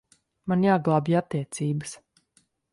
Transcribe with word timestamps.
Man 0.53 0.65
jāglābj 0.67 1.13
attiecības. 1.21 1.95